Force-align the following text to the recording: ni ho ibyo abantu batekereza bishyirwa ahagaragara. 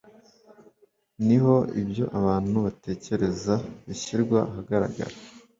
ni 1.25 1.37
ho 1.43 1.55
ibyo 1.81 2.05
abantu 2.19 2.57
batekereza 2.65 3.53
bishyirwa 3.87 4.37
ahagaragara. 4.49 5.13